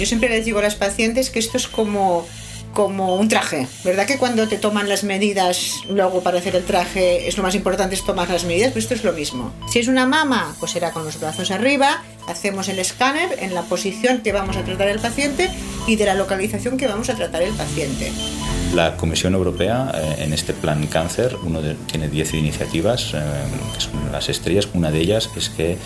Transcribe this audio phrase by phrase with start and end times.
[0.00, 2.26] Yo siempre les digo a las pacientes que esto es como
[2.72, 4.06] como un traje, ¿verdad?
[4.06, 7.96] Que cuando te toman las medidas luego para hacer el traje es lo más importante
[7.96, 9.52] es tomar las medidas, pues esto es lo mismo.
[9.68, 13.62] Si es una mama, pues será con los brazos arriba, hacemos el escáner en la
[13.62, 15.50] posición que vamos a tratar el paciente
[15.86, 18.12] y de la localización que vamos a tratar el paciente.
[18.72, 21.60] La Comisión Europea eh, en este plan cáncer uno
[21.90, 23.20] tiene 10 iniciativas, eh,
[23.74, 24.68] que son las estrellas.
[24.72, 25.76] Una de ellas es que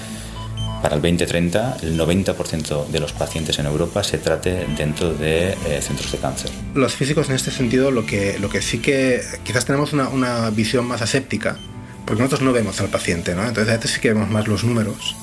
[0.85, 5.81] para el 2030 el 90% de los pacientes en Europa se trate dentro de eh,
[5.81, 6.51] centros de cáncer.
[6.75, 10.51] Los físicos en este sentido lo que, lo que sí que quizás tenemos una, una
[10.51, 11.57] visión más aséptica,
[12.05, 13.49] porque nosotros no vemos al paciente, ¿no?
[13.49, 15.17] entonces a veces sí que vemos más los números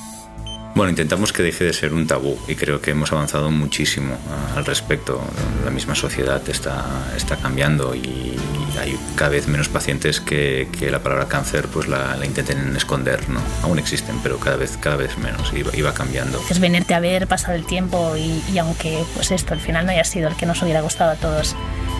[0.74, 4.56] bueno, intentamos que deje de ser un tabú y creo que hemos avanzado muchísimo ah,
[4.56, 5.22] al respecto.
[5.64, 8.36] La misma sociedad está, está cambiando y
[8.80, 13.28] hay cada vez menos pacientes que, que la palabra cáncer pues la, la, intenten esconder.
[13.28, 13.40] ¿no?
[13.62, 16.40] Aún existen, pero cada vez, cada vez menos y va, cambiando.
[16.50, 19.92] Es venirte a ver, pasar el tiempo y, y, aunque pues esto al final no
[19.92, 21.54] haya sido el que nos hubiera gustado a todos,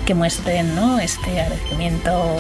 [0.07, 0.99] que muestren ¿no?
[0.99, 2.37] este agradecimiento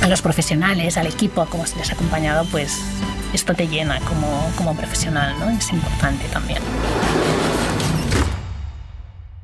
[0.00, 2.80] a los profesionales, al equipo, a cómo se les ha acompañado, pues
[3.36, 5.50] esto te llena como, como profesional, ¿no?
[5.50, 6.58] Es importante también.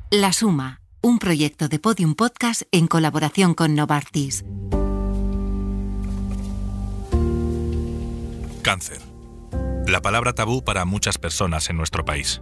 [0.09, 4.43] La Suma, un proyecto de Podium Podcast en colaboración con Novartis.
[8.63, 8.99] Cáncer.
[9.85, 12.41] La palabra tabú para muchas personas en nuestro país.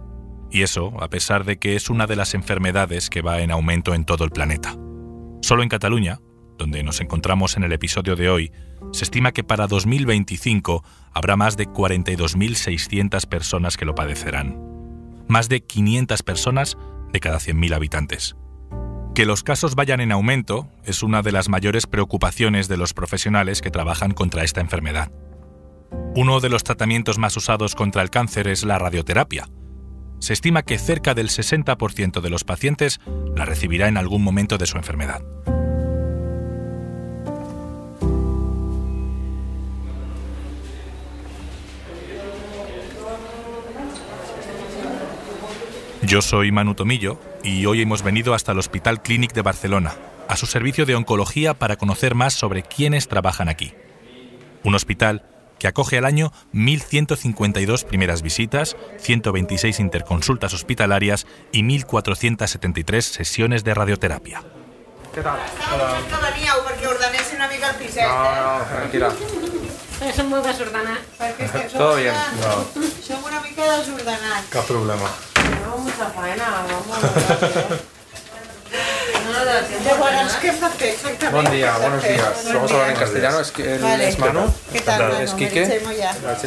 [0.50, 3.92] Y eso a pesar de que es una de las enfermedades que va en aumento
[3.92, 4.74] en todo el planeta.
[5.42, 6.18] Solo en Cataluña,
[6.58, 8.52] donde nos encontramos en el episodio de hoy,
[8.92, 14.58] se estima que para 2025 habrá más de 42.600 personas que lo padecerán.
[15.28, 16.76] Más de 500 personas
[17.12, 18.36] de cada 100.000 habitantes.
[19.14, 23.60] Que los casos vayan en aumento es una de las mayores preocupaciones de los profesionales
[23.60, 25.12] que trabajan contra esta enfermedad.
[26.14, 29.48] Uno de los tratamientos más usados contra el cáncer es la radioterapia.
[30.18, 33.00] Se estima que cerca del 60% de los pacientes
[33.36, 35.22] la recibirá en algún momento de su enfermedad.
[46.02, 49.94] Yo soy Manu Tomillo y hoy hemos venido hasta el Hospital Clínic de Barcelona,
[50.28, 53.72] a su servicio de oncología para conocer más sobre quiénes trabajan aquí.
[54.64, 55.24] Un hospital
[55.60, 64.42] que acoge al año 1.152 primeras visitas, 126 interconsultas hospitalarias y 1.473 sesiones de radioterapia.
[65.14, 65.38] ¿Qué tal?
[65.72, 65.98] Hola.
[70.02, 70.02] Una.
[70.02, 70.12] No, no.
[70.16, 71.72] Som molt desordenats.
[71.72, 72.14] Todo bien.
[72.40, 72.52] No.
[73.06, 74.48] Som una mica desordenats.
[74.50, 75.10] Cap problema.
[75.34, 77.82] Tenemos mucha faena, vamos.
[81.30, 82.44] Buen día, buenos días.
[82.52, 83.40] Vamos a hablar en castellano.
[83.40, 84.08] Es, que, Vale.
[84.08, 84.52] es Manu.
[84.72, 85.22] ¿Qué tal, Manu?
[85.22, 85.82] Es Quique.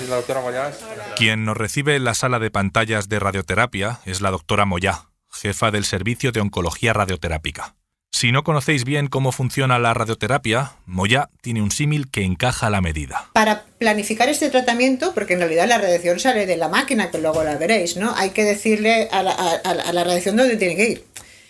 [0.07, 0.71] La doctora Moya.
[1.15, 5.71] Quien nos recibe en la sala de pantallas de radioterapia es la doctora Moyá, jefa
[5.71, 7.75] del Servicio de Oncología Radioterápica.
[8.17, 12.69] Si no conocéis bien cómo funciona la radioterapia, Moyá tiene un símil que encaja a
[12.69, 13.27] la medida.
[13.33, 17.43] Para planificar este tratamiento, porque en realidad la radiación sale de la máquina, que luego
[17.43, 18.15] la veréis, ¿no?
[18.15, 19.55] Hay que decirle a la, a-
[19.89, 21.03] a la radiación dónde tiene que ir.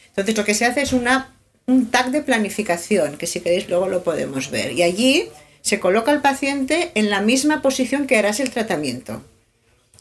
[0.08, 1.36] Entonces lo que se hace es una,
[1.68, 4.72] un tag de planificación, que si queréis luego lo podemos ver.
[4.72, 5.30] Y allí
[5.62, 9.22] se coloca al paciente en la misma posición que harás el tratamiento.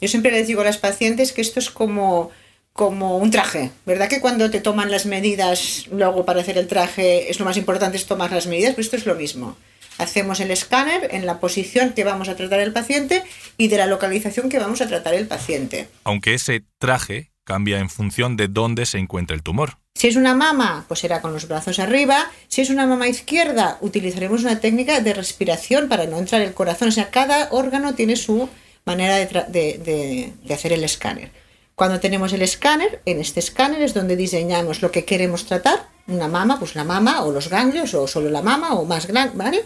[0.01, 2.31] Yo siempre les digo a las pacientes que esto es como,
[2.75, 4.09] como un traje, ¿verdad?
[4.09, 7.95] Que cuando te toman las medidas luego para hacer el traje es lo más importante
[7.95, 9.55] es tomar las medidas, pues esto es lo mismo.
[9.97, 13.23] Hacemos el escáner en la posición que vamos a tratar el paciente
[13.57, 15.87] y de la localización que vamos a tratar el paciente.
[16.03, 19.77] Aunque ese traje cambia en función de dónde se encuentra el tumor.
[19.93, 22.29] Si es una mama, pues será con los brazos arriba.
[22.49, 26.89] Si es una mama izquierda, utilizaremos una técnica de respiración para no entrar el corazón.
[26.89, 28.49] O sea, cada órgano tiene su
[28.83, 31.31] manera de, tra- de- de- de hacer el escáner.
[31.75, 35.89] Cuando tenemos el escáner, en este escáner es donde diseñamos lo que queremos tratar.
[36.07, 39.37] Una mama, pues la mama o los ganglios o solo la mama o más gran,
[39.37, 39.61] ¿vale?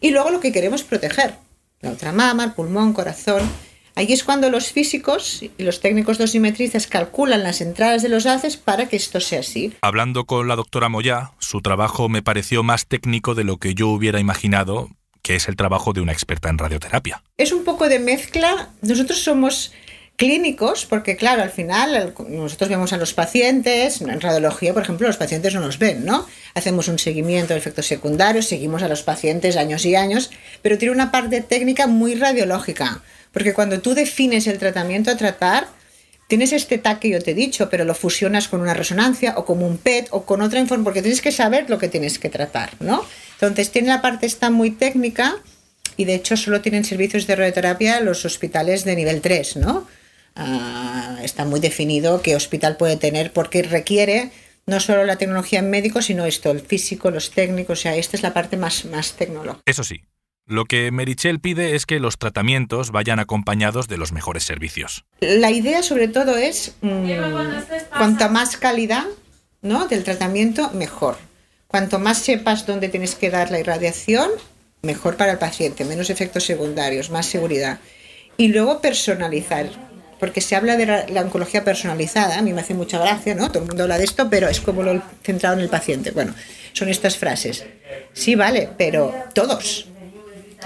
[0.00, 1.34] Y luego lo que queremos proteger.
[1.82, 3.42] La otra mama, el pulmón, corazón.
[3.94, 8.56] Allí es cuando los físicos y los técnicos dosimetristas calculan las entradas de los haces
[8.56, 9.74] para que esto sea así.
[9.82, 13.88] Hablando con la doctora Moyá, su trabajo me pareció más técnico de lo que yo
[13.88, 14.88] hubiera imaginado,
[15.20, 17.22] que es el trabajo de una experta en radioterapia.
[17.36, 18.70] es un poco de mezcla.
[18.80, 19.72] Nosotros somos
[20.20, 25.16] clínicos porque, claro, al final nosotros vemos a los pacientes, en radiología, por ejemplo, los
[25.16, 26.26] pacientes no nos ven, ¿no?
[26.54, 30.30] Hacemos un seguimiento de efectos secundarios, seguimos a los pacientes años y años,
[30.60, 33.02] pero tiene una parte técnica muy radiológica,
[33.32, 35.68] porque cuando tú defines el tratamiento a tratar,
[36.28, 39.46] tienes este TAC que yo te he dicho, pero lo fusionas con una resonancia o
[39.46, 42.28] como un PET o con otra información, porque tienes que saber lo que tienes que
[42.28, 43.06] tratar, ¿no?
[43.40, 45.36] Entonces tiene la parte esta muy técnica
[45.96, 49.88] y de hecho solo tienen servicios de radioterapia los hospitales de nivel 3, ¿no?
[50.36, 54.30] Ah, está muy definido qué hospital puede tener porque requiere
[54.66, 58.16] no solo la tecnología en médicos, sino esto, el físico, los técnicos, o sea, esta
[58.16, 59.62] es la parte más, más tecnológica.
[59.66, 60.04] Eso sí,
[60.50, 65.04] lo que Merichel pide es que los tratamientos vayan acompañados de los mejores servicios.
[65.20, 67.08] La idea sobre todo es mmm,
[67.96, 69.04] cuanta más calidad
[69.62, 69.86] ¿no?
[69.86, 71.18] del tratamiento, mejor.
[71.68, 74.28] Cuanto más sepas dónde tienes que dar la irradiación,
[74.82, 77.78] mejor para el paciente, menos efectos secundarios, más seguridad.
[78.36, 79.70] Y luego personalizar
[80.20, 83.48] porque se habla de la, oncología personalizada, a mí me hace mucha gracia, ¿no?
[83.48, 86.10] Todo el mundo habla de esto, pero es como lo centrado en el paciente.
[86.10, 86.34] Bueno,
[86.74, 87.64] son estas frases.
[88.12, 89.86] Sí, vale, pero todos.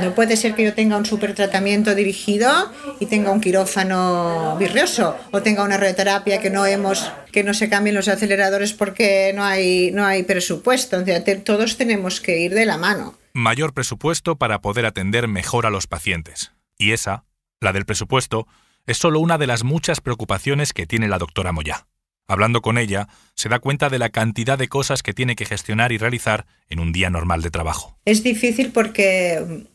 [0.01, 2.51] No puede ser que yo tenga un super tratamiento dirigido
[2.99, 7.69] y tenga un quirófano virrioso o tenga una radioterapia que no hemos que no se
[7.69, 11.05] cambien los aceleradores porque no hay no hay presupuesto.
[11.45, 13.15] todos tenemos que ir de la mano.
[13.35, 16.53] Mayor presupuesto para poder atender mejor a los pacientes.
[16.77, 17.25] Y esa,
[17.61, 18.49] la del presupuesto,
[18.87, 21.87] es solo una de las muchas preocupaciones que tiene la doctora Moya.
[22.27, 25.93] Hablando con ella, se da cuenta de la cantidad de cosas que tiene que gestionar
[25.93, 27.99] y realizar en un día normal de trabajo.
[28.05, 29.67] Es difícil porque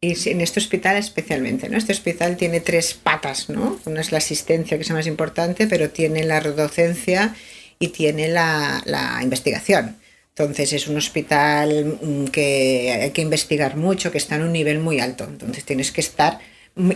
[0.00, 1.78] y en este hospital especialmente, ¿no?
[1.78, 3.80] Este hospital tiene tres patas, ¿no?
[3.86, 7.34] Una es la asistencia, que es la más importante, pero tiene la docencia
[7.78, 9.96] y tiene la, la investigación.
[10.30, 14.80] Entonces es un hospital mm, que hay que investigar mucho, que está en un nivel
[14.80, 15.24] muy alto.
[15.24, 16.40] Entonces tienes que estar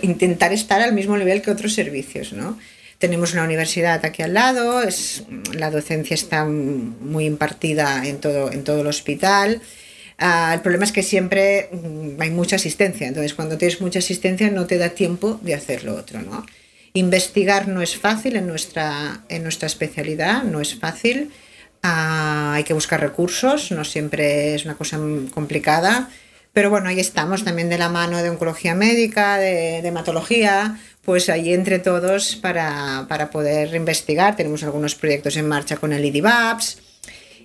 [0.03, 2.59] intentar estar al mismo nivel que otros servicios, ¿no?
[2.99, 5.25] Tenemos una universidad aquí al lado, es,
[5.55, 9.63] la docencia está muy impartida en todo, en todo el hospital.
[10.19, 14.51] Ah, el problema es que siempre mm, hay mucha asistencia, entonces cuando tienes mucha asistencia
[14.51, 16.45] no te da tiempo de hacer lo otro, ¿no?
[16.93, 21.31] Investigar no es fácil en nuestra, en nuestra especialidad, no es fácil.
[21.83, 24.99] Ah, hay que buscar recursos, no siempre es una cosa
[25.33, 26.11] complicada.
[26.53, 31.53] Pero bueno, ahí estamos también de la mano de oncología médica, de, hematología, pues ahí
[31.53, 34.37] entre todos para, para, poder investigar.
[34.37, 36.79] Tenemos algunos proyectos en marcha con el IDIVAPS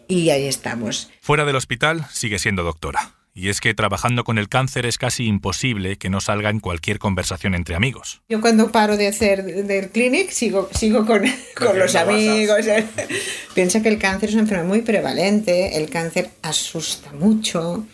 [0.07, 1.09] y ahí estamos.
[1.21, 3.13] Fuera del hospital sigue siendo doctora.
[3.37, 6.99] Y es que trabajando con el cáncer es casi imposible que no salga en cualquier
[6.99, 8.21] conversación entre amigos.
[8.29, 11.23] Yo cuando paro de hacer del clinic sigo, sigo con,
[11.53, 12.65] con los amigos.
[13.53, 17.85] Piensa que el cáncer es una enfermedad muy prevalente, el cáncer asusta mucho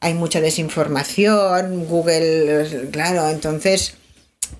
[0.00, 3.94] hay mucha desinformación, Google, claro, entonces,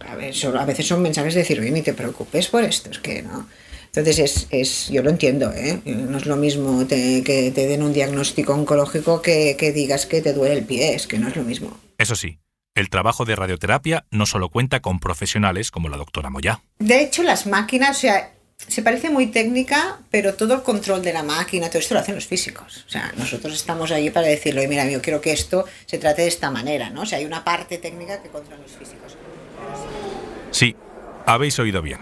[0.01, 2.99] a, ver, a veces son mensajes de decir, oye, ni te preocupes por esto, es
[2.99, 3.49] que no.
[3.87, 5.81] Entonces, es, es yo lo entiendo, ¿eh?
[5.85, 10.33] no es lo mismo que te den un diagnóstico oncológico que, que digas que te
[10.33, 11.77] duele el pie, es que no es lo mismo.
[11.99, 12.39] Eso sí,
[12.77, 16.63] el trabajo de radioterapia no solo cuenta con profesionales como la doctora Moya.
[16.79, 18.33] De hecho, las máquinas, o sea,
[18.69, 22.15] se parece muy técnica, pero todo el control de la máquina, todo esto lo hacen
[22.15, 22.85] los físicos.
[22.87, 26.29] O sea, nosotros estamos allí para decirle, mira, yo quiero que esto se trate de
[26.29, 27.03] esta manera, ¿no?
[27.03, 29.17] O sea, hay una parte técnica que controlan los físicos.
[30.51, 30.77] Sí,
[31.27, 32.01] habéis oído bien.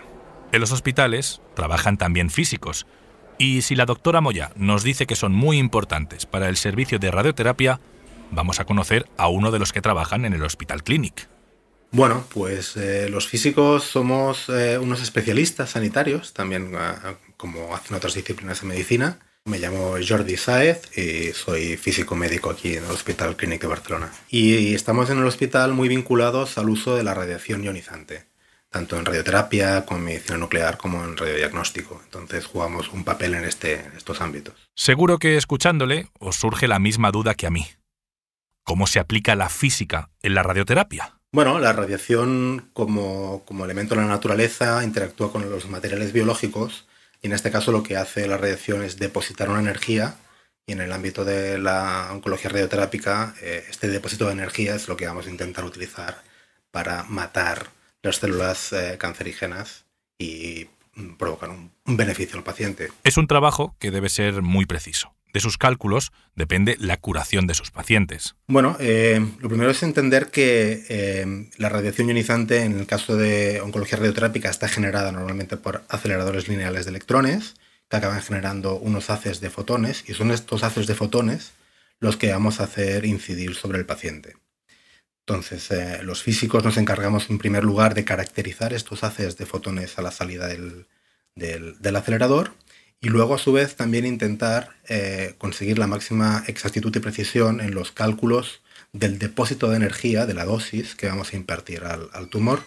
[0.52, 2.86] En los hospitales trabajan también físicos.
[3.38, 7.10] Y si la doctora Moya nos dice que son muy importantes para el servicio de
[7.10, 7.80] radioterapia,
[8.30, 11.28] vamos a conocer a uno de los que trabajan en el Hospital Clinic.
[11.90, 18.14] Bueno, pues eh, los físicos somos eh, unos especialistas sanitarios, también ah, como hacen otras
[18.14, 19.18] disciplinas de medicina.
[19.46, 24.12] Me llamo Jordi Saez y soy físico médico aquí en el Hospital Clínic de Barcelona.
[24.28, 28.26] Y estamos en el hospital muy vinculados al uso de la radiación ionizante,
[28.68, 31.98] tanto en radioterapia, como en medicina nuclear, como en radiodiagnóstico.
[32.04, 34.54] Entonces jugamos un papel en, este, en estos ámbitos.
[34.74, 37.66] Seguro que escuchándole os surge la misma duda que a mí.
[38.64, 41.17] ¿Cómo se aplica la física en la radioterapia?
[41.30, 46.86] Bueno, la radiación como, elemento de la naturaleza interactúa con los materiales biológicos
[47.20, 50.16] y en este caso lo que hace la radiación es depositar una energía
[50.66, 54.96] y en el ámbito de la oncología radioterápica eh, este depósito de energía es lo
[54.96, 56.22] que vamos a intentar utilizar
[56.70, 57.68] para matar
[58.02, 59.84] las células eh, cancerígenas
[60.18, 62.88] y mm, provocar un beneficio al paciente.
[63.04, 67.54] Es un trabajo que debe ser muy preciso de sus cálculos depende la curación de
[67.54, 68.34] sus pacientes.
[68.46, 73.60] Bueno, eh, lo primero es entender que eh, la radiación ionizante en el caso de
[73.60, 77.54] oncología radioterápica está generada normalmente por aceleradores lineales de electrones
[77.88, 81.52] que acaban generando unos haces de fotones y son estos haces de fotones
[82.00, 84.36] los que vamos a hacer incidir sobre el paciente.
[85.26, 89.98] Entonces, eh, los físicos nos encargamos en primer lugar de caracterizar estos haces de fotones
[89.98, 90.86] a la salida del,
[91.34, 92.52] del acelerador
[93.00, 97.74] y luego a su vez también intentar eh, conseguir la máxima exactitud y precisión en
[97.74, 98.60] los cálculos
[98.92, 102.62] del depósito de energía, de la dosis que vamos a impartir al, tumor,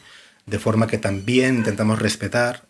[0.45, 2.67] de forma que también intentamos respetar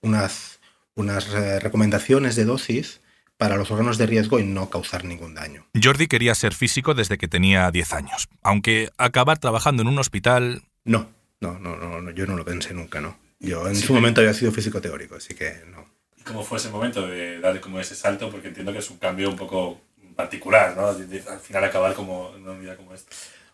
[0.00, 0.60] unas,
[0.94, 3.00] unas eh, recomendaciones de dosis
[3.36, 5.66] para los órganos de riesgo y no causar ningún daño.
[5.80, 10.62] Jordi quería ser físico desde que tenía 10 años, aunque acabar trabajando en un hospital...
[10.84, 13.18] No, no, no, no, yo no lo pensé nunca, ¿no?
[13.40, 15.83] Yo en su momento había sido físico teórico, así que no.
[16.24, 18.30] ¿Y cómo fue ese momento de dar como ese salto?
[18.30, 19.80] Porque entiendo que es un cambio un poco
[20.16, 20.94] particular, ¿no?
[20.94, 23.10] De- de- al final acabar como en una unidad como esta.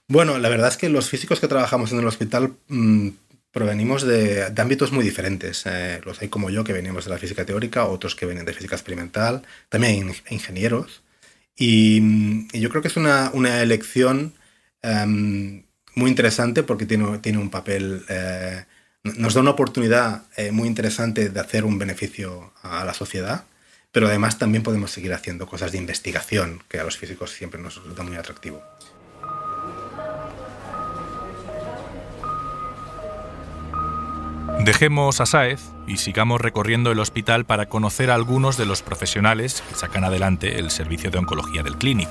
[0.08, 3.08] Bueno, la verdad es que los físicos que trabajamos en el hospital mm,
[3.52, 5.64] provenimos de, de ámbitos muy diferentes.
[5.66, 8.52] Eh, los hay como yo que venimos de la física teórica, otros que vienen de
[8.54, 11.02] física experimental, también ingenieros.
[11.56, 14.34] Y, mm, y yo creo que es una, una elección
[14.82, 18.64] em, muy interesante porque tiene, tiene un papel, eh,
[19.02, 23.44] nos da una oportunidad eh, muy interesante de hacer un beneficio a la sociedad,
[23.92, 27.76] pero además también podemos seguir haciendo cosas de investigación, que a los físicos siempre nos
[27.76, 28.62] resulta muy atractivo.
[34.64, 39.62] Dejemos a Sáez y sigamos recorriendo el hospital para conocer a algunos de los profesionales
[39.66, 42.10] que sacan adelante el servicio de oncología del Clinic.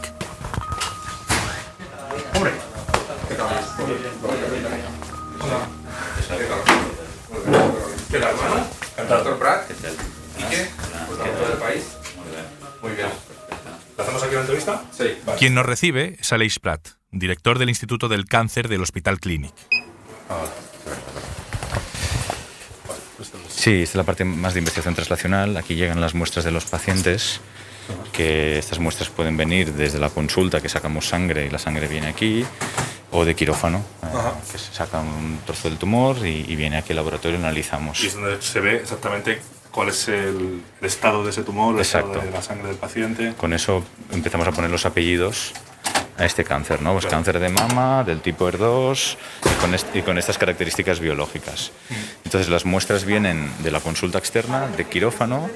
[3.27, 4.38] ¿Qué
[9.09, 9.67] Doctor Prat.
[9.67, 10.67] Quique,
[11.07, 11.83] pues de todo el país.
[12.81, 13.07] Muy bien.
[13.97, 14.83] ¿La hacemos aquí la entrevista?
[14.95, 15.17] Sí.
[15.39, 19.53] Quien nos recibe es Aleix Prat, director del Instituto del Cáncer del Hospital Clinic.
[23.49, 25.57] Sí, esta es la parte más de investigación translacional.
[25.57, 27.41] Aquí llegan las muestras de los pacientes,
[28.13, 32.07] que estas muestras pueden venir desde la consulta, que sacamos sangre y la sangre viene
[32.07, 32.45] aquí,
[33.11, 34.07] o de quirófano, eh,
[34.51, 37.47] que se saca un trozo del tumor y, y viene aquí al laboratorio y lo
[37.47, 38.03] analizamos.
[38.03, 41.81] Y es donde se ve exactamente cuál es el, el estado de ese tumor, el
[41.81, 42.09] Exacto.
[42.11, 43.33] estado de la sangre del paciente.
[43.37, 45.53] Con eso empezamos a poner los apellidos
[46.17, 46.91] a este cáncer, ¿no?
[46.91, 47.17] Pues Claro.
[47.17, 51.71] cáncer de mama, del tipo ER2 y con, est- y con estas características biológicas.
[52.25, 55.49] Entonces las muestras vienen de la consulta externa, de quirófano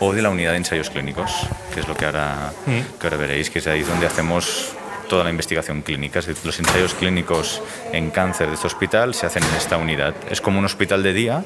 [0.00, 1.30] o de la unidad de ensayos clínicos,
[1.72, 4.70] que es lo que ahora, que ahora veréis, que es ahí donde hacemos
[5.08, 6.20] toda la investigación clínica.
[6.20, 7.62] Es decir, los ensayos clínicos
[7.92, 10.14] en cáncer de este hospital se hacen en esta unidad.
[10.30, 11.44] Es como un hospital de día,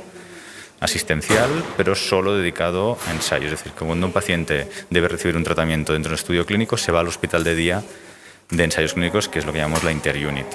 [0.80, 3.52] asistencial, pero solo dedicado a ensayos.
[3.52, 6.76] Es decir, que cuando un paciente debe recibir un tratamiento dentro de un estudio clínico,
[6.76, 7.82] se va al hospital de día
[8.52, 10.46] de ensayos clínicos, que es lo que llamamos la interunit.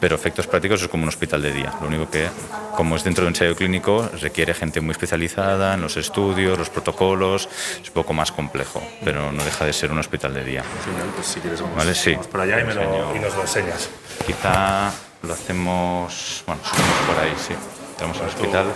[0.00, 1.72] Pero efectos prácticos es como un hospital de día.
[1.82, 2.26] Lo único que,
[2.74, 6.70] como es dentro de un ensayo clínico, requiere gente muy especializada en los estudios, los
[6.70, 7.48] protocolos,
[7.82, 10.64] es un poco más complejo, pero no deja de ser un hospital de día.
[11.14, 12.12] Pues si quieres vamos, Vale, sí.
[12.12, 13.90] vamos por allá y, me lo- y nos lo enseñas.
[14.26, 14.90] Quizá
[15.22, 17.54] lo hacemos, bueno, subimos por ahí, sí.
[17.98, 18.66] Tenemos el hospital.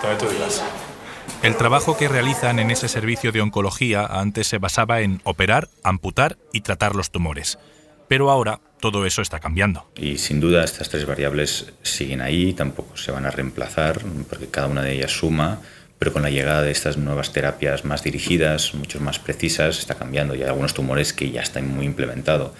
[0.00, 0.62] También tú dirás.
[1.42, 6.38] El trabajo que realizan en ese servicio de oncología antes se basaba en operar, amputar
[6.52, 7.58] y tratar los tumores.
[8.06, 9.90] Pero ahora todo eso está cambiando.
[9.96, 14.68] Y sin duda estas tres variables siguen ahí, tampoco se van a reemplazar, porque cada
[14.68, 15.60] una de ellas suma,
[15.98, 20.36] pero con la llegada de estas nuevas terapias más dirigidas, mucho más precisas, está cambiando.
[20.36, 22.52] Y hay algunos tumores que ya están muy implementados.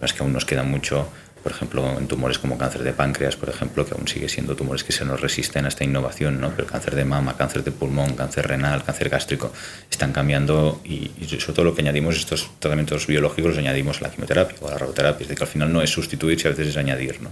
[0.00, 3.48] Es que aún nos queda mucho, por ejemplo, en tumores como cáncer de páncreas, por
[3.48, 6.50] ejemplo, que aún sigue siendo tumores que se nos resisten a esta innovación, ¿no?
[6.54, 9.52] Pero cáncer de mama, cáncer de pulmón, cáncer renal, cáncer gástrico,
[9.90, 14.10] están cambiando y, y sobre todo lo que añadimos, estos tratamientos biológicos los añadimos la
[14.10, 16.68] quimioterapia o la radioterapia, es decir, que al final no es sustituir, sino a veces
[16.68, 17.30] es añadir, ¿no?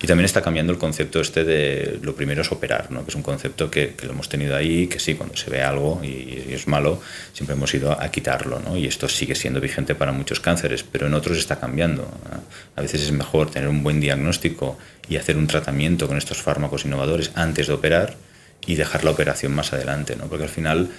[0.00, 3.02] Y también está cambiando el concepto este de lo primero es operar, ¿no?
[3.04, 5.62] que es un concepto que, que lo hemos tenido ahí, que sí, cuando se ve
[5.62, 7.00] algo y, y es malo,
[7.32, 8.60] siempre hemos ido a quitarlo.
[8.60, 8.76] ¿no?
[8.76, 12.02] Y esto sigue siendo vigente para muchos cánceres, pero en otros está cambiando.
[12.02, 12.42] ¿no?
[12.76, 14.78] A veces es mejor tener un buen diagnóstico
[15.08, 18.16] y hacer un tratamiento con estos fármacos innovadores antes de operar
[18.66, 20.26] y dejar la operación más adelante, ¿no?
[20.26, 20.90] porque al final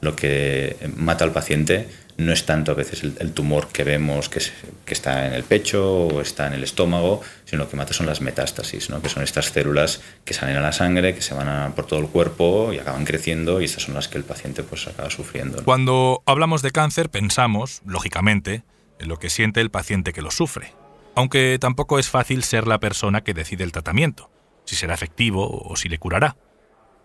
[0.00, 1.88] lo que mata al paciente
[2.18, 4.40] no es tanto a veces el, tumor que vemos que,
[4.86, 8.20] está en el pecho o está en el estómago, sino lo que mata son las
[8.20, 9.02] metástasis, ¿no?
[9.02, 12.00] que son estas células que salen a la sangre, que se van a- por todo
[12.00, 15.62] el cuerpo y acaban creciendo y estas son las que el paciente pues acaba sufriendo.
[15.64, 18.62] Cuando hablamos de cáncer pensamos, lógicamente,
[18.98, 20.72] en lo que siente el paciente que lo sufre.
[21.16, 24.30] Aunque tampoco es fácil ser la persona que decide el tratamiento,
[24.66, 26.36] si será efectivo o si le curará.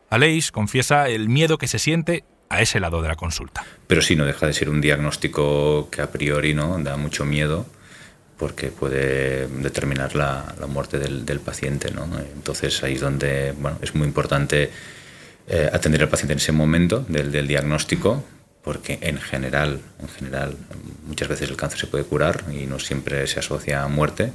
[0.10, 3.64] Aleix confiesa el miedo que se siente a ese lado de la consulta.
[3.88, 7.66] Pero sí, no deja de ser un diagnóstico que a priori no da mucho miedo
[8.38, 11.92] porque puede determinar la, muerte del, paciente.
[11.92, 12.06] ¿no?
[12.36, 14.72] Entonces ahí es donde bueno, es muy importante
[15.48, 18.26] eh, atender al paciente en ese momento del diagnóstico
[18.64, 20.56] porque en general, en general
[21.08, 24.32] muchas veces el cáncer se puede curar y no siempre se asocia a muerte.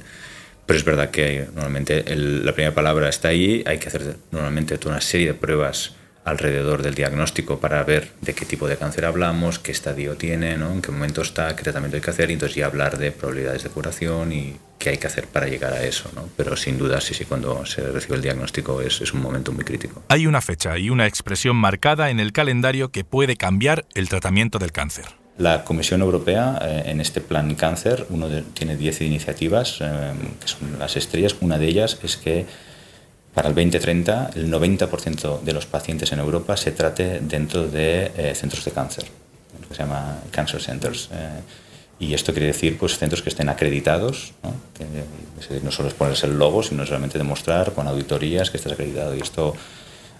[0.65, 4.77] Pero es verdad que normalmente el- la primera palabra está ahí, hay que hacer normalmente
[4.77, 5.93] toda una serie de pruebas
[6.29, 10.71] alrededor del diagnóstico para ver de qué tipo de cáncer hablamos, qué estadio tiene, ¿no?
[10.71, 13.63] en qué momento está, qué tratamiento hay que hacer, y entonces ya hablar de probabilidades
[13.63, 16.09] de curación y qué hay que hacer para llegar a eso.
[16.15, 16.27] ¿no?
[16.37, 19.63] Pero sin duda, sí, sí, cuando se recibe el diagnóstico es, es un momento muy
[19.65, 20.03] crítico.
[20.09, 24.59] Hay una fecha y una expresión marcada en el calendario que puede cambiar el tratamiento
[24.59, 25.05] del cáncer.
[25.37, 30.47] La Comisión Europea, eh, en este plan cáncer, uno de- tiene 10 iniciativas, eh, que
[30.47, 31.35] son las estrellas.
[31.41, 32.47] Una de ellas es que
[33.37, 38.33] para el 2030 el 90% de los pacientes en Europa se trate dentro de eh,
[38.33, 39.05] centros de cáncer,
[39.61, 41.09] lo que se llama cancer centers.
[41.13, 41.41] Eh,
[41.99, 44.55] y esto quiere decir pues, centros que estén acreditados, ¿no?
[44.73, 49.15] Que, no solo es ponerse el logo, sino realmente demostrar con auditorías que estás acreditado.
[49.15, 49.55] Y esto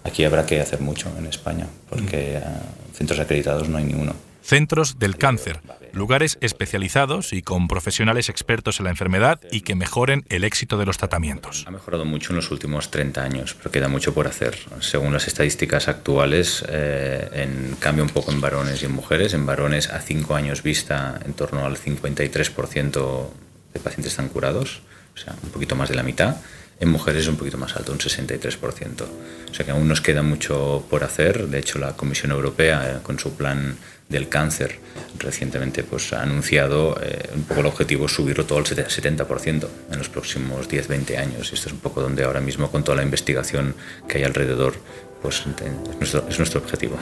[0.04, 2.96] aquí habrá que hacer mucho en España, porque mm.
[2.96, 4.14] centros acreditados no hay ni uno.
[4.48, 5.60] Centros del cáncer,
[5.92, 10.86] lugares especializados y con profesionales expertos en la enfermedad y que mejoren el éxito de
[10.86, 11.66] los tratamientos.
[11.68, 14.58] Ha mejorado mucho en los últimos 30 años, pero queda mucho por hacer.
[14.80, 19.46] Según las estadísticas actuales, eh, en cambio un poco en varones y en mujeres, en
[19.46, 23.30] varones a 5 años vista en torno al 53%
[23.74, 24.80] de pacientes están curados,
[25.14, 26.38] o sea, un poquito más de la mitad
[26.80, 29.02] en mujeres es un poquito más alto, un 63%.
[29.50, 31.48] O sea que aún nos queda mucho por hacer.
[31.48, 33.78] De hecho, la Comisión Europea, eh, con su plan
[34.10, 34.80] del cáncer,
[35.18, 39.98] recientemente pues, ha anunciado eh, un poco el objetivo es subirlo todo al 70% en
[39.98, 41.52] los próximos 10-20 años.
[41.52, 43.76] Esto es un poco donde ahora mismo, con toda la investigación
[44.08, 44.76] que hay alrededor,
[45.22, 46.98] pues es nuestro, es nuestro objetivo.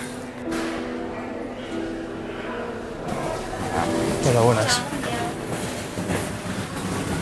[4.28, 4.82] Hola, buenas.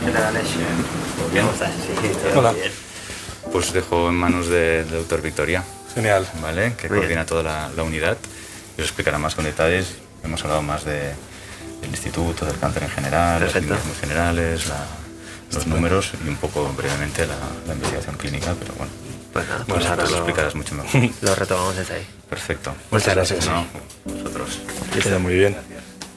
[0.05, 0.33] ¿Qué tal,
[1.33, 1.71] ¿Cómo estás?
[1.71, 2.51] Sí, Hola.
[2.51, 2.71] Bien.
[3.51, 5.63] Pues dejo en manos del de doctor Victoria.
[5.95, 6.27] Genial.
[6.41, 6.73] ¿Vale?
[6.75, 8.17] Que coordina toda la, la, unidad
[8.77, 9.95] y os explicará más con detalles.
[10.23, 11.13] Hemos hablado más de,
[11.81, 13.75] del instituto, del cáncer en general, Perfecto.
[13.75, 14.85] los generales, la,
[15.53, 17.35] los números y un poco brevemente la,
[17.67, 18.91] la investigación clínica, pero bueno.
[19.31, 21.01] Pues nada, pues ahora lo, lo explicarás mucho mejor.
[21.21, 22.07] lo retomamos desde ahí.
[22.29, 22.75] Perfecto.
[22.91, 23.45] Muchas gracias.
[23.47, 23.65] No,
[24.05, 24.59] vosotros.
[25.01, 25.55] Queda muy bien.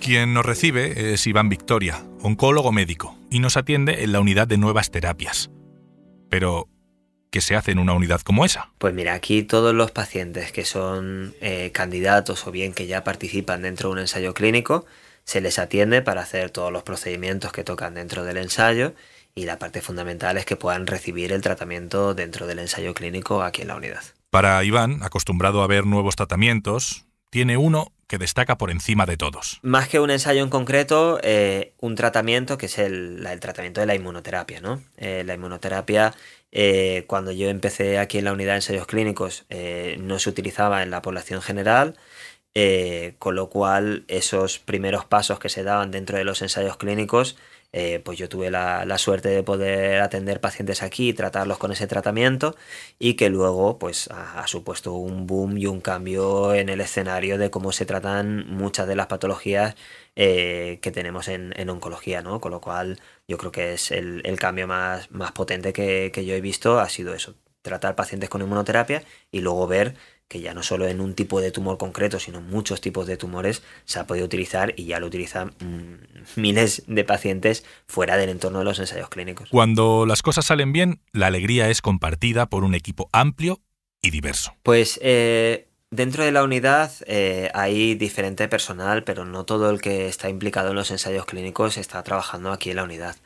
[0.00, 4.59] Quien nos recibe es Iván Victoria, oncólogo médico, y nos atiende en la unidad de
[4.59, 5.50] nuevas terapias.
[6.28, 6.68] Pero,
[7.30, 8.73] ¿qué se hace en una unidad como esa?
[8.78, 13.62] Pues mira, aquí todos los pacientes que son eh, candidatos o bien que ya participan
[13.62, 14.87] dentro de un ensayo clínico,
[15.23, 18.95] se les atiende para hacer todos los procedimientos que tocan dentro del ensayo
[19.35, 23.62] y la parte fundamental es que puedan recibir el tratamiento dentro del ensayo clínico aquí
[23.62, 24.02] en la unidad.
[24.30, 29.58] Para Iván, acostumbrado a ver nuevos tratamientos, tiene uno que destaca por encima de todos.
[29.62, 33.87] Más que un ensayo en concreto, eh, un tratamiento que es el, el, tratamiento de
[33.87, 34.61] la inmunoterapia.
[34.61, 34.83] ¿no?
[34.96, 36.14] Eh, la inmunoterapia,
[36.52, 39.44] eh, cuando yo empecé aquí en la unidad de ensayos clínicos,
[39.98, 41.96] no se utilizaba en la población general,
[43.18, 47.37] con lo cual esos primeros pasos que se daban dentro de los ensayos clínicos
[47.72, 51.72] eh, pues yo tuve la, la, suerte de poder atender pacientes aquí y tratarlos con
[51.72, 52.57] ese tratamiento
[52.98, 57.50] y que luego pues ha, supuesto un boom y un cambio en el escenario de
[57.50, 59.74] cómo se tratan muchas de las patologías
[60.16, 62.40] eh, que tenemos en, en, oncología, ¿no?
[62.40, 62.98] Con lo cual
[63.29, 66.81] yo creo que es el, el cambio más, más potente que, que yo he visto
[66.81, 67.35] ha sido eso,
[67.66, 69.94] tratar pacientes con inmunoterapia y luego ver
[70.29, 73.16] que ya no solo en un tipo de tumor concreto, sino en muchos tipos de
[73.16, 78.31] tumores se ha podido utilizar y ya lo utilizan mmm, miles de pacientes fuera del
[78.31, 79.50] entorno de los ensayos clínicos.
[79.50, 83.61] Cuando las cosas salen bien, la alegría es compartida por un equipo amplio
[84.02, 84.55] y diverso.
[84.64, 90.09] Pues eh, dentro de la unidad eh, hay diferente personal, pero no todo el que
[90.09, 93.16] está implicado en los ensayos clínicos está trabajando aquí en la unidad.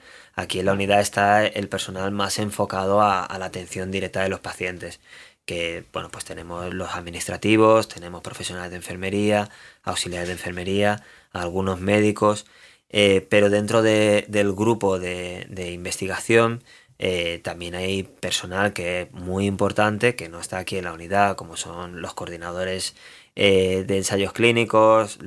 [0.40, 4.40] Aquí en la unidad está el personal más enfocado a, la atención directa de los
[4.40, 5.00] pacientes
[5.44, 9.50] que bueno, pues tenemos los administrativos, tenemos profesionales de enfermería,
[9.82, 12.46] auxiliares de enfermería, algunos médicos,
[12.88, 16.62] eh, pero dentro de, del grupo de, de investigación
[16.98, 21.34] eh, también hay personal que es muy importante, que no está aquí en la unidad,
[21.36, 22.94] como son los coordinadores
[23.36, 25.18] eh, de ensayos clínicos,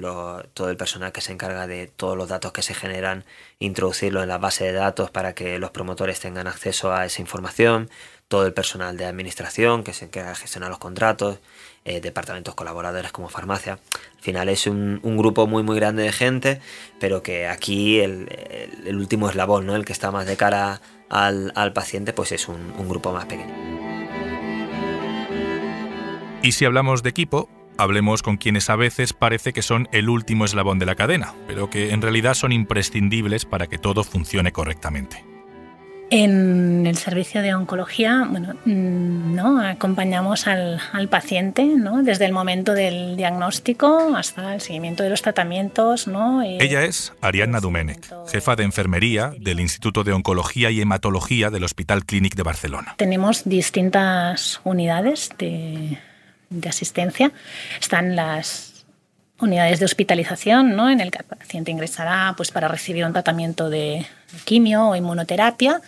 [0.54, 3.24] todo el personal que se encarga de todos los datos que se generan,
[3.60, 7.90] introducirlo en la base de datos para que los promotores tengan acceso a esa información,
[8.28, 11.40] todo el personal de administración que se encarga de gestionar los contratos,
[11.86, 13.74] eh, departamentos colaboradores como farmacia.
[13.74, 16.62] Al final es un, grupo muy muy grande de gente,
[17.00, 18.28] pero que aquí el,
[18.88, 19.76] último eslabón, ¿no?
[19.76, 23.54] el que está más de cara al, al paciente, pues es un grupo más pequeño.
[26.42, 30.46] Y si hablamos de equipo, hablemos con quienes a veces parece que son el último
[30.46, 35.24] eslabón de la cadena, pero que en realidad son imprescindibles para que todo funcione correctamente.
[36.10, 39.60] En el servicio de oncología, bueno, ¿no?
[39.60, 42.04] acompañamos al, al paciente ¿no?
[42.04, 46.08] desde el momento del diagnóstico hasta el seguimiento de los tratamientos.
[46.08, 46.46] ¿no?
[46.46, 51.64] Y Ella es Ariadna Dumenech, jefa de enfermería del Instituto de Oncología y Hematología del
[51.64, 52.94] Hospital Clínic de Barcelona.
[52.98, 55.98] Tenemos distintas unidades de,
[56.60, 57.32] de asistencia.
[57.80, 58.86] Están las
[59.40, 60.90] unidades de hospitalización, ¿no?
[60.90, 64.06] en el que el paciente ingresará pues, para recibir un tratamiento de
[64.46, 65.82] quimio o inmunoterapia,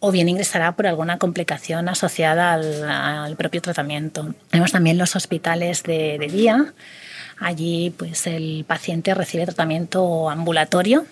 [0.00, 4.34] o bien ingresará por alguna complicación asociada al, propio tratamiento.
[4.50, 6.74] Tenemos también los hospitales de, de, día.
[7.38, 11.06] Allí pues, el paciente recibe tratamiento ambulatorio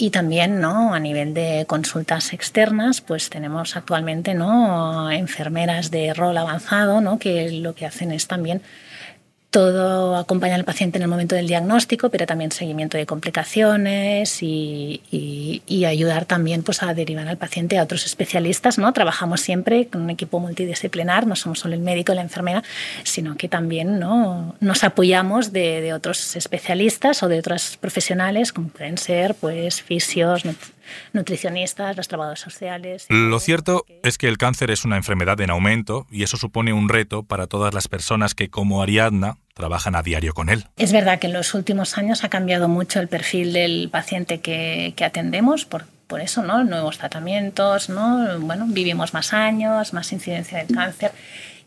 [0.00, 0.94] y también ¿no?
[0.94, 5.10] a nivel de consultas externas, pues tenemos actualmente ¿no?
[5.10, 7.18] enfermeras de rol avanzado ¿no?
[7.18, 8.62] que lo que hacen es también
[9.50, 15.00] todo acompaña al paciente en el momento del diagnóstico, pero también seguimiento de complicaciones y,
[15.86, 18.78] ayudar también pues, a derivar al paciente a otros especialistas.
[18.78, 18.92] ¿no?
[18.92, 22.62] Trabajamos siempre con un equipo multidisciplinar, no somos solo el médico y la enfermera,
[23.02, 24.54] sino que también ¿no?
[24.60, 30.44] nos apoyamos de, otros especialistas o de otros profesionales, como pueden ser pues, fisios,
[31.12, 33.06] nutricionistas, los trabajadores sociales.
[33.08, 36.88] Lo cierto es que el cáncer es una enfermedad en aumento y eso supone un
[36.88, 40.66] reto para todas las personas que, como Ariadna, trabajan a diario con él.
[40.76, 44.94] Es verdad que en los últimos años ha cambiado mucho el perfil del paciente que,
[45.04, 46.64] atendemos por, por eso, ¿no?
[46.64, 48.40] Nuevos tratamientos, ¿no?
[48.40, 51.12] Bueno, vivimos más años, más incidencia del cáncer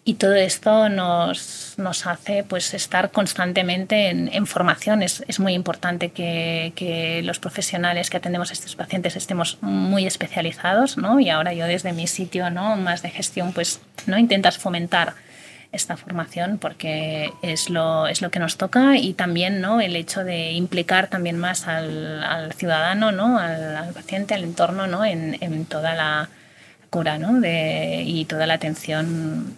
[0.06, 5.02] y todo esto nos, nos hace pues, estar constantemente en, en formación.
[5.02, 10.06] Es, es, muy importante que, que, los profesionales que atendemos a estos pacientes estemos muy
[10.06, 11.22] especializados, ¿no?
[11.22, 12.76] Y ahora yo desde mi sitio ¿no?
[12.76, 15.14] más de gestión, pues no intentas fomentar
[15.72, 19.82] esta formación porque es lo, es lo que nos toca y también ¿no?
[19.82, 23.40] el hecho de implicar también más al, al ciudadano, ¿no?
[23.40, 25.04] al, al, paciente, al entorno ¿no?
[25.04, 26.30] en, en toda la
[26.92, 27.40] cura ¿no?
[27.40, 29.58] de, y toda la atención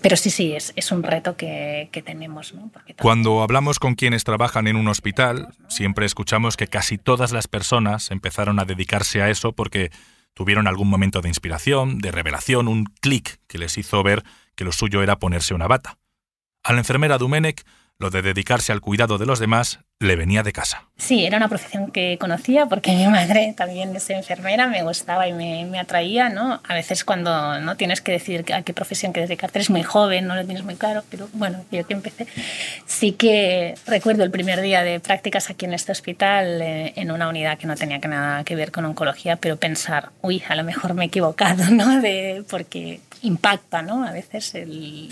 [0.00, 2.54] pero sí, sí, es, es un reto que, que tenemos.
[3.00, 8.10] Cuando hablamos con quienes trabajan en un hospital, siempre escuchamos que casi todas las personas
[8.10, 9.90] empezaron a dedicarse a eso porque
[10.34, 14.72] tuvieron algún momento de inspiración, de revelación, un clic que les hizo ver que lo
[14.72, 15.98] suyo era ponerse una bata.
[16.62, 17.64] A la enfermera Dumenech
[18.02, 20.88] lo de dedicarse al cuidado de los demás le venía de casa.
[20.96, 25.32] Sí, era una profesión que conocía porque mi madre también es enfermera, me gustaba y
[25.32, 26.60] me, me, atraía, ¿no?
[26.66, 30.26] A veces cuando no tienes que decir a qué profesión quieres dedicarte, eres muy joven,
[30.26, 32.26] no lo tienes muy claro, pero bueno, yo que empecé.
[32.86, 37.28] Sí que recuerdo el primer día de prácticas aquí en este hospital, eh, en una
[37.28, 40.64] unidad que no tenía que nada que ver con oncología, pero pensar, uy, a lo
[40.64, 42.00] mejor me he equivocado, ¿no?
[42.00, 44.04] De, porque impacta, ¿no?
[44.04, 45.10] A veces el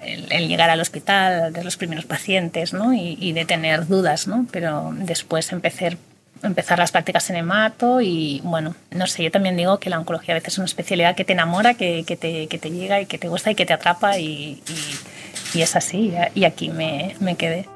[0.00, 2.92] el, llegar al hospital de los primeros pacientes ¿no?
[2.94, 4.46] y, de tener dudas, ¿no?
[4.50, 5.96] pero después empezar,
[6.42, 10.34] empezar las prácticas en hemato y bueno, no sé, yo también digo que la oncología
[10.34, 13.50] a veces es una especialidad que te enamora, que, te, llega y que te gusta
[13.50, 17.66] y que te atrapa y, y, y es así y aquí me quedé.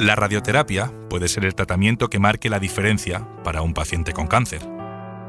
[0.00, 4.60] La radioterapia puede ser el tratamiento que marque la diferencia para un paciente con cáncer.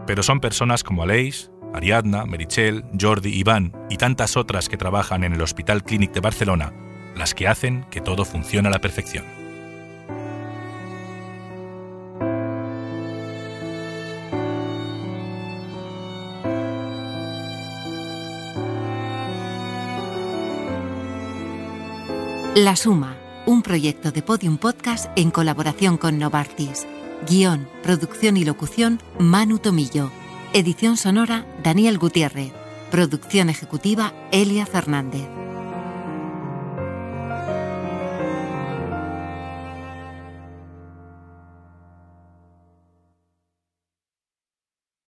[0.06, 5.34] Pero son personas como Aleix, Ariadna, Merichel, Jordi, Iván y tantas otras que trabajan en
[5.34, 6.74] el Hospital Clínic de Barcelona
[7.16, 9.26] las que hacen que todo funcione a la perfección.
[22.56, 26.88] La Suma, un proyecto de Podium Podcast en colaboración con Novartis.
[27.24, 30.12] Guión, producción y locución, Manu Tomillo.
[30.54, 32.52] Edición sonora, Daniel Gutiérrez.
[32.92, 35.45] Producción ejecutiva, Elia Fernández.